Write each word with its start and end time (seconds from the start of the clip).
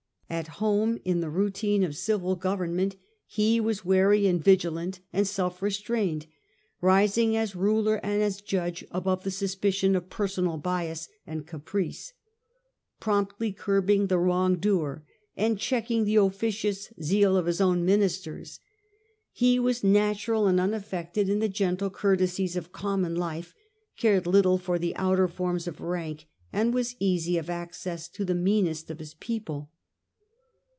At 0.33 0.47
home, 0.47 0.97
in 1.03 1.19
the 1.19 1.29
routine 1.29 1.83
of 1.83 1.93
civil 1.97 2.37
government 2.37 2.93
he 2.93 2.99
A.n. 2.99 3.03
48 3.07 3.11
The 3.11 3.19
Age 3.19 3.19
o 3.19 3.19
f 3.19 3.33
the 3.33 3.47
Ant 3.49 3.49
07 3.51 3.51
iines. 3.51 3.65
was 3.65 3.85
wary 3.85 4.27
and 4.27 4.43
vigilant 4.43 4.99
and 5.11 5.27
self 5.27 5.61
restrained, 5.61 6.25
rising 6.79 7.35
as 7.35 7.53
ruler 7.57 7.95
and 7.95 8.21
as 8.21 8.39
judge 8.39 8.85
above 8.91 9.25
the 9.25 9.29
suspicion 9.29 9.93
of 9.93 10.09
personal 10.09 10.55
bias 10.55 11.09
and 11.27 11.45
caprice, 11.45 12.13
promptly 13.01 13.51
curbing 13.51 14.07
the 14.07 14.17
wrong 14.17 14.55
doer 14.55 15.03
and 15.35 15.59
checking 15.59 16.05
the 16.05 16.15
officious 16.15 16.93
zeal 17.03 17.35
of 17.35 17.45
his 17.45 17.59
own 17.59 17.83
ministers. 17.83 18.61
He 19.33 19.59
was 19.59 19.83
natural 19.83 20.47
and 20.47 20.61
unaffected 20.61 21.27
in 21.27 21.39
the 21.39 21.49
gentle 21.49 21.89
courtesies 21.89 22.55
of 22.55 22.71
common 22.71 23.15
life, 23.17 23.53
cared 23.97 24.25
little 24.25 24.57
for 24.57 24.79
the 24.79 24.95
outer 24.95 25.27
forms 25.27 25.67
of 25.67 25.81
rank, 25.81 26.25
and 26.53 26.73
was 26.73 26.95
easy 26.99 27.37
of 27.37 27.49
access 27.49 28.07
to 28.07 28.23
the 28.23 28.33
meanest 28.33 28.89
of 28.89 28.99
his 28.99 29.13
people. 29.15 29.69